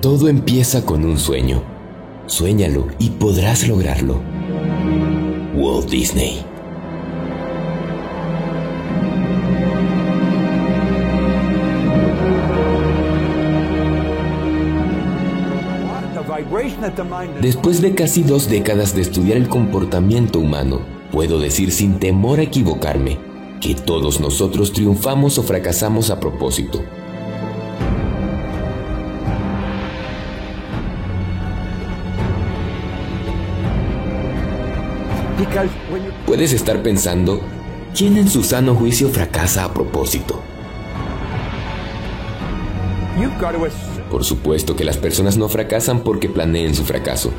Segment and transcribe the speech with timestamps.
[0.00, 1.60] Todo empieza con un sueño.
[2.26, 4.20] Suéñalo y podrás lograrlo.
[5.56, 6.44] Walt Disney.
[17.42, 20.80] Después de casi dos décadas de estudiar el comportamiento humano,
[21.10, 23.18] puedo decir sin temor a equivocarme
[23.60, 26.84] que todos nosotros triunfamos o fracasamos a propósito.
[36.26, 37.40] Puedes estar pensando,
[37.96, 40.42] ¿quién en su sano juicio fracasa a propósito?
[44.10, 47.30] Por supuesto que las personas no fracasan porque planeen su fracaso.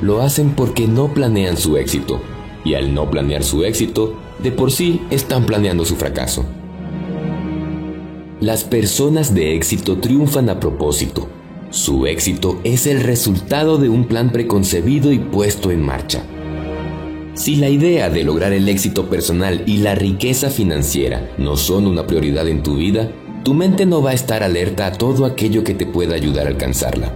[0.00, 2.20] Lo hacen porque no planean su éxito.
[2.64, 6.44] Y al no planear su éxito, de por sí están planeando su fracaso.
[8.40, 11.28] Las personas de éxito triunfan a propósito.
[11.70, 16.22] Su éxito es el resultado de un plan preconcebido y puesto en marcha.
[17.38, 22.04] Si la idea de lograr el éxito personal y la riqueza financiera no son una
[22.04, 23.12] prioridad en tu vida,
[23.44, 26.50] tu mente no va a estar alerta a todo aquello que te pueda ayudar a
[26.50, 27.12] alcanzarla.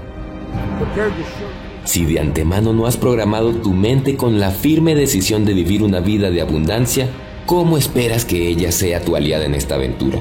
[1.82, 5.98] Si de antemano no has programado tu mente con la firme decisión de vivir una
[5.98, 7.08] vida de abundancia,
[7.44, 10.20] ¿cómo esperas que ella sea tu aliada en esta aventura?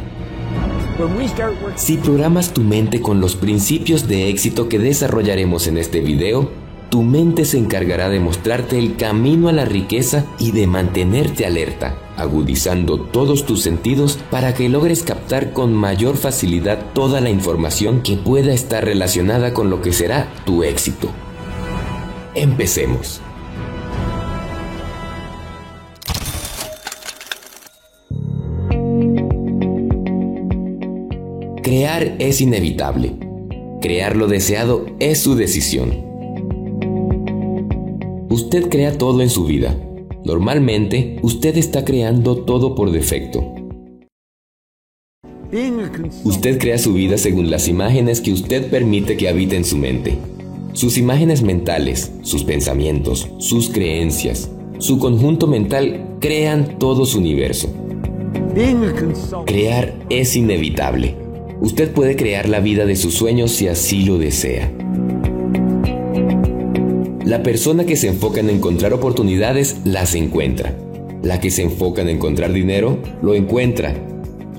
[1.75, 6.49] Si programas tu mente con los principios de éxito que desarrollaremos en este video,
[6.91, 11.97] tu mente se encargará de mostrarte el camino a la riqueza y de mantenerte alerta,
[12.17, 18.17] agudizando todos tus sentidos para que logres captar con mayor facilidad toda la información que
[18.17, 21.09] pueda estar relacionada con lo que será tu éxito.
[22.35, 23.21] Empecemos.
[31.63, 33.15] Crear es inevitable.
[33.79, 36.10] Crear lo deseado es su decisión.
[38.31, 39.77] Usted crea todo en su vida.
[40.23, 43.43] Normalmente, usted está creando todo por defecto.
[46.23, 50.17] Usted crea su vida según las imágenes que usted permite que habiten su mente.
[50.71, 57.67] Sus imágenes mentales, sus pensamientos, sus creencias, su conjunto mental crean todo su universo.
[59.45, 61.17] Crear es inevitable.
[61.59, 64.71] Usted puede crear la vida de sus sueños si así lo desea.
[67.31, 70.75] La persona que se enfoca en encontrar oportunidades las encuentra.
[71.23, 73.95] La que se enfoca en encontrar dinero lo encuentra.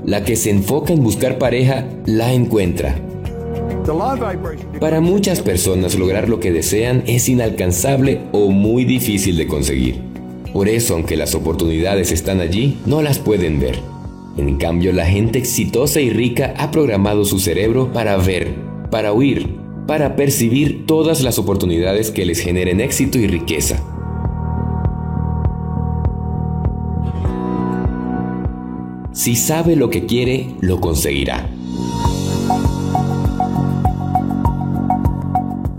[0.06, 2.98] La que se enfoca en buscar pareja la encuentra.
[4.80, 10.00] Para muchas personas lograr lo que desean es inalcanzable o muy difícil de conseguir.
[10.54, 13.78] Por eso, aunque las oportunidades están allí, no las pueden ver.
[14.38, 18.54] En cambio, la gente exitosa y rica ha programado su cerebro para ver,
[18.90, 23.82] para huir, para percibir todas las oportunidades que les generen éxito y riqueza.
[29.12, 31.48] Si sabe lo que quiere, lo conseguirá.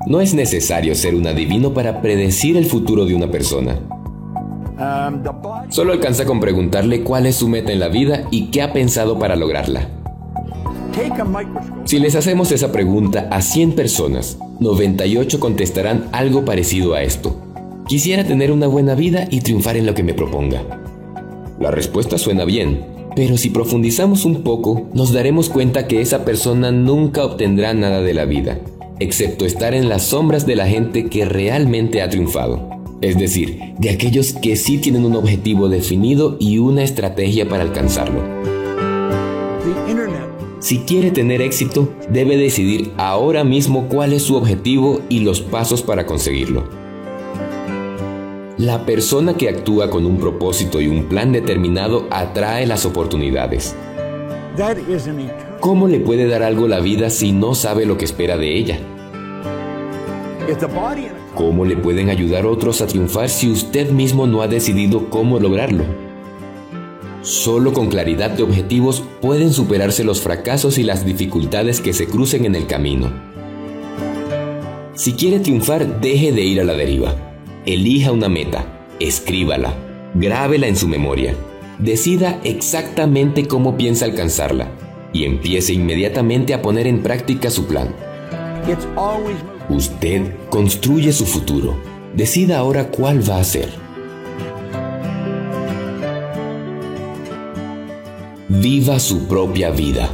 [0.05, 3.79] No es necesario ser un adivino para predecir el futuro de una persona.
[5.69, 9.17] Solo alcanza con preguntarle cuál es su meta en la vida y qué ha pensado
[9.17, 10.02] para lograrla.
[11.85, 17.39] Si les hacemos esa pregunta a 100 personas, 98 contestarán algo parecido a esto.
[17.87, 20.63] Quisiera tener una buena vida y triunfar en lo que me proponga.
[21.59, 26.71] La respuesta suena bien, pero si profundizamos un poco, nos daremos cuenta que esa persona
[26.71, 28.59] nunca obtendrá nada de la vida,
[28.99, 32.69] excepto estar en las sombras de la gente que realmente ha triunfado.
[33.01, 38.21] Es decir, de aquellos que sí tienen un objetivo definido y una estrategia para alcanzarlo.
[40.63, 45.81] Si quiere tener éxito, debe decidir ahora mismo cuál es su objetivo y los pasos
[45.81, 46.63] para conseguirlo.
[48.57, 53.75] La persona que actúa con un propósito y un plan determinado atrae las oportunidades.
[55.59, 58.79] ¿Cómo le puede dar algo la vida si no sabe lo que espera de ella?
[61.35, 66.12] ¿Cómo le pueden ayudar otros a triunfar si usted mismo no ha decidido cómo lograrlo?
[67.23, 72.43] Solo con claridad de objetivos pueden superarse los fracasos y las dificultades que se crucen
[72.43, 73.13] en el camino.
[74.93, 77.15] Si quiere triunfar, deje de ir a la deriva.
[77.65, 78.65] Elija una meta,
[78.99, 79.73] escríbala,
[80.13, 81.33] grábela en su memoria.
[81.79, 84.69] Decida exactamente cómo piensa alcanzarla
[85.13, 87.95] y empiece inmediatamente a poner en práctica su plan.
[89.69, 91.77] Usted construye su futuro.
[92.13, 93.82] Decida ahora cuál va a ser.
[98.61, 100.09] Viva su propia vida.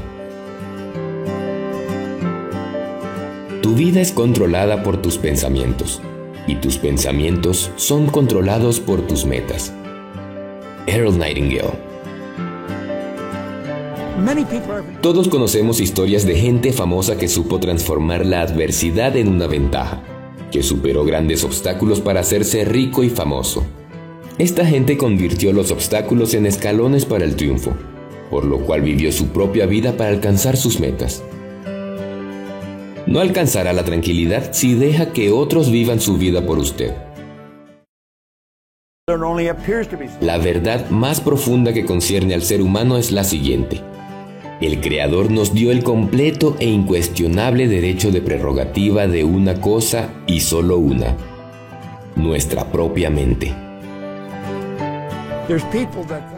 [3.61, 6.01] Tu vida es controlada por tus pensamientos
[6.47, 9.73] y tus pensamientos son controlados por tus metas.
[10.87, 11.73] Earl Nightingale
[15.01, 20.01] Todos conocemos historias de gente famosa que supo transformar la adversidad en una ventaja,
[20.49, 23.65] que superó grandes obstáculos para hacerse rico y famoso.
[24.37, 27.73] Esta gente convirtió los obstáculos en escalones para el triunfo,
[28.29, 31.23] por lo cual vivió su propia vida para alcanzar sus metas.
[33.07, 36.93] No alcanzará la tranquilidad si deja que otros vivan su vida por usted.
[40.21, 43.81] La verdad más profunda que concierne al ser humano es la siguiente.
[44.61, 50.41] El Creador nos dio el completo e incuestionable derecho de prerrogativa de una cosa y
[50.41, 51.15] solo una,
[52.15, 53.68] nuestra propia mente.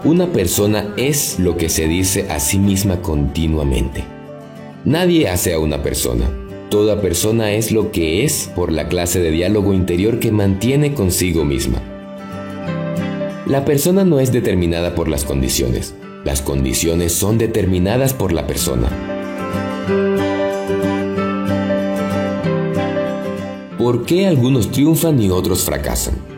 [0.05, 4.05] Una persona es lo que se dice a sí misma continuamente.
[4.85, 6.29] Nadie hace a una persona.
[6.69, 11.43] Toda persona es lo que es por la clase de diálogo interior que mantiene consigo
[11.43, 11.81] misma.
[13.45, 15.93] La persona no es determinada por las condiciones.
[16.23, 18.87] Las condiciones son determinadas por la persona.
[23.77, 26.30] ¿Por qué algunos triunfan y otros fracasan?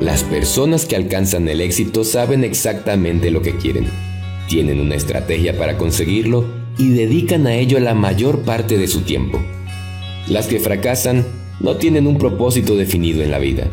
[0.00, 3.88] Las personas que alcanzan el éxito saben exactamente lo que quieren
[4.48, 6.44] tienen una estrategia para conseguirlo
[6.78, 9.38] y dedican a ello la mayor parte de su tiempo.
[10.26, 11.24] Las que fracasan
[11.60, 13.68] no tienen un propósito definido en la vida.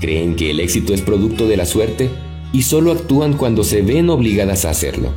[0.00, 2.10] Creen que el éxito es producto de la suerte
[2.52, 5.12] y solo actúan cuando se ven obligadas a hacerlo.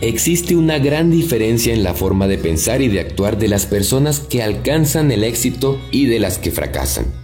[0.00, 4.20] Existe una gran diferencia en la forma de pensar y de actuar de las personas
[4.20, 7.21] que alcanzan el éxito y de las que fracasan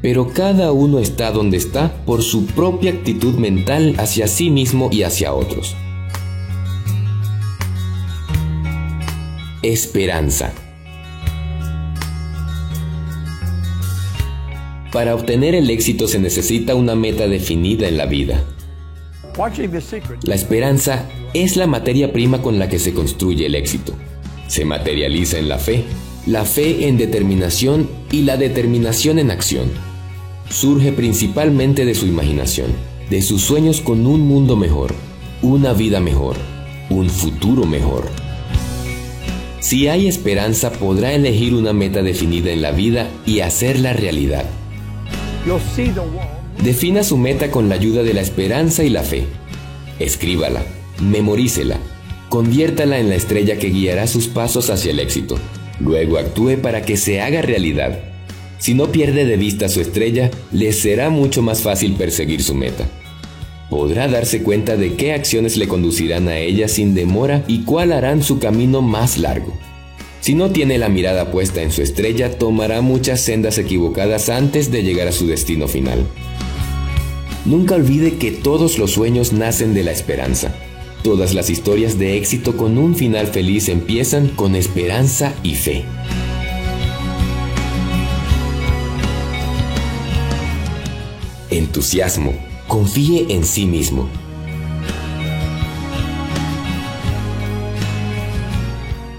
[0.00, 5.02] pero cada uno está donde está por su propia actitud mental hacia sí mismo y
[5.02, 5.74] hacia otros.
[9.62, 10.52] Esperanza.
[14.92, 18.42] Para obtener el éxito se necesita una meta definida en la vida.
[20.22, 23.92] La esperanza es la materia prima con la que se construye el éxito.
[24.48, 25.84] Se materializa en la fe,
[26.26, 29.87] la fe en determinación y la determinación en acción
[30.50, 32.72] surge principalmente de su imaginación,
[33.10, 34.94] de sus sueños con un mundo mejor,
[35.42, 36.36] una vida mejor,
[36.90, 38.08] un futuro mejor.
[39.60, 44.44] Si hay esperanza, podrá elegir una meta definida en la vida y hacerla realidad.
[46.62, 49.26] Defina su meta con la ayuda de la esperanza y la fe.
[49.98, 50.62] Escríbala,
[51.00, 51.78] memorícela,
[52.28, 55.38] conviértala en la estrella que guiará sus pasos hacia el éxito.
[55.80, 58.17] Luego actúe para que se haga realidad
[58.58, 62.88] si no pierde de vista su estrella, le será mucho más fácil perseguir su meta.
[63.70, 68.22] Podrá darse cuenta de qué acciones le conducirán a ella sin demora y cuál harán
[68.22, 69.56] su camino más largo.
[70.20, 74.82] Si no tiene la mirada puesta en su estrella, tomará muchas sendas equivocadas antes de
[74.82, 76.06] llegar a su destino final.
[77.44, 80.54] Nunca olvide que todos los sueños nacen de la esperanza.
[81.02, 85.84] Todas las historias de éxito con un final feliz empiezan con esperanza y fe.
[91.50, 92.34] Entusiasmo,
[92.66, 94.08] confíe en sí mismo.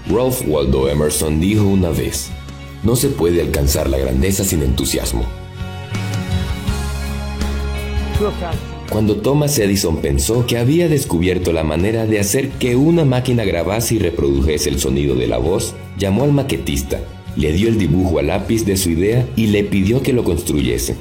[0.08, 2.30] Ralph Waldo Emerson dijo una vez,
[2.82, 5.24] no se puede alcanzar la grandeza sin entusiasmo.
[8.90, 13.94] Cuando Thomas Edison pensó que había descubierto la manera de hacer que una máquina grabase
[13.94, 17.00] y reprodujese el sonido de la voz, llamó al maquetista,
[17.36, 20.96] le dio el dibujo a lápiz de su idea y le pidió que lo construyese.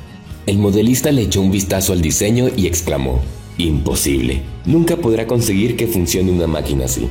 [0.49, 3.21] El modelista le echó un vistazo al diseño y exclamó,
[3.59, 7.07] Imposible, nunca podrá conseguir que funcione una máquina así.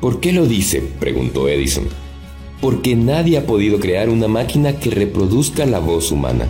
[0.00, 0.82] ¿Por qué lo dice?
[0.98, 1.86] preguntó Edison.
[2.60, 6.48] Porque nadie ha podido crear una máquina que reproduzca la voz humana.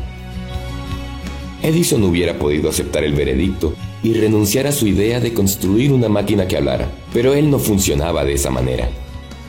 [1.62, 6.48] Edison hubiera podido aceptar el veredicto y renunciar a su idea de construir una máquina
[6.48, 8.88] que hablara, pero él no funcionaba de esa manera.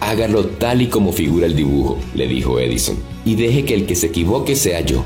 [0.01, 3.95] Hágalo tal y como figura el dibujo, le dijo Edison, y deje que el que
[3.95, 5.05] se equivoque sea yo.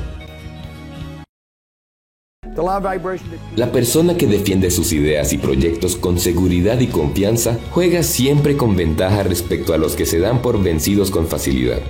[3.56, 8.76] La persona que defiende sus ideas y proyectos con seguridad y confianza juega siempre con
[8.76, 11.80] ventaja respecto a los que se dan por vencidos con facilidad.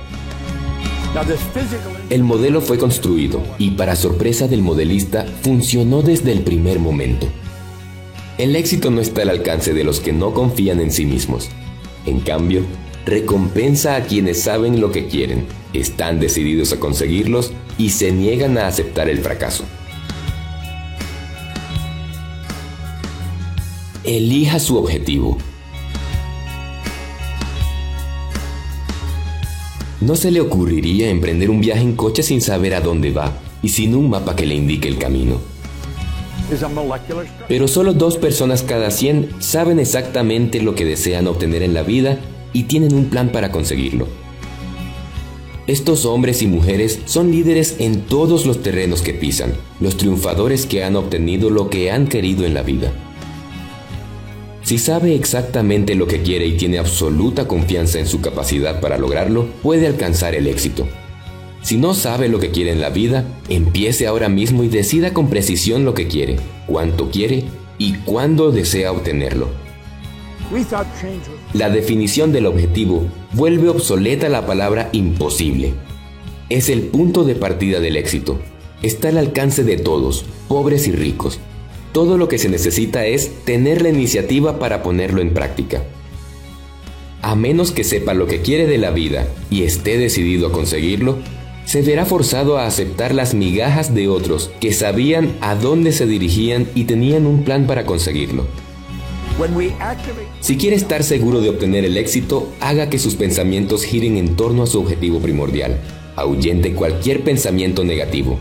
[2.10, 7.28] El modelo fue construido y para sorpresa del modelista funcionó desde el primer momento.
[8.36, 11.50] El éxito no está al alcance de los que no confían en sí mismos.
[12.04, 12.62] En cambio,
[13.06, 18.66] recompensa a quienes saben lo que quieren, están decididos a conseguirlos y se niegan a
[18.66, 19.64] aceptar el fracaso.
[24.04, 25.38] Elija su objetivo.
[30.02, 33.32] No se le ocurriría emprender un viaje en coche sin saber a dónde va
[33.62, 35.40] y sin un mapa que le indique el camino.
[37.48, 42.18] Pero solo dos personas cada 100 saben exactamente lo que desean obtener en la vida
[42.52, 44.06] y tienen un plan para conseguirlo.
[45.66, 50.84] Estos hombres y mujeres son líderes en todos los terrenos que pisan, los triunfadores que
[50.84, 52.92] han obtenido lo que han querido en la vida.
[54.64, 59.46] Si sabe exactamente lo que quiere y tiene absoluta confianza en su capacidad para lograrlo,
[59.62, 60.88] puede alcanzar el éxito.
[61.60, 65.28] Si no sabe lo que quiere en la vida, empiece ahora mismo y decida con
[65.28, 67.44] precisión lo que quiere, cuánto quiere
[67.76, 69.48] y cuándo desea obtenerlo.
[71.52, 75.74] La definición del objetivo vuelve obsoleta la palabra imposible.
[76.48, 78.38] Es el punto de partida del éxito.
[78.82, 81.38] Está al alcance de todos, pobres y ricos,
[81.94, 85.84] todo lo que se necesita es tener la iniciativa para ponerlo en práctica.
[87.22, 91.18] A menos que sepa lo que quiere de la vida y esté decidido a conseguirlo,
[91.64, 96.66] se verá forzado a aceptar las migajas de otros que sabían a dónde se dirigían
[96.74, 98.44] y tenían un plan para conseguirlo.
[100.40, 104.64] Si quiere estar seguro de obtener el éxito, haga que sus pensamientos giren en torno
[104.64, 105.80] a su objetivo primordial.
[106.16, 108.40] Ahuyente cualquier pensamiento negativo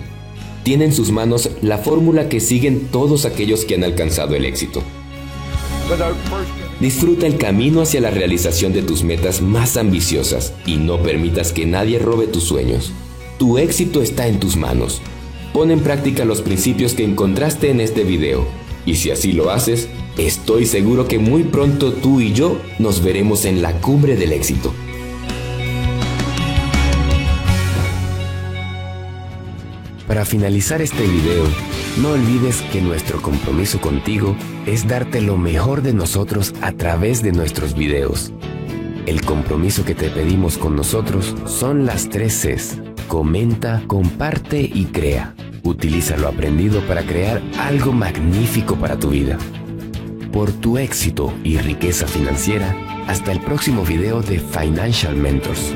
[0.64, 4.82] tiene en sus manos la fórmula que siguen todos aquellos que han alcanzado el éxito.
[6.80, 11.66] Disfruta el camino hacia la realización de tus metas más ambiciosas y no permitas que
[11.66, 12.92] nadie robe tus sueños.
[13.38, 15.02] Tu éxito está en tus manos.
[15.54, 18.48] Pon en práctica los principios que encontraste en este video
[18.86, 23.46] y si así lo haces, estoy seguro que muy pronto tú y yo nos veremos
[23.46, 24.74] en la cumbre del éxito.
[30.14, 31.44] Para finalizar este video,
[32.00, 34.36] no olvides que nuestro compromiso contigo
[34.68, 38.32] es darte lo mejor de nosotros a través de nuestros videos.
[39.08, 42.80] El compromiso que te pedimos con nosotros son las tres Cs.
[43.08, 45.34] Comenta, comparte y crea.
[45.64, 49.40] Utiliza lo aprendido para crear algo magnífico para tu vida.
[50.32, 52.76] Por tu éxito y riqueza financiera,
[53.08, 55.74] hasta el próximo video de Financial Mentors.